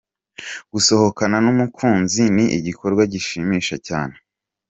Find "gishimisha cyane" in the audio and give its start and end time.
3.13-4.15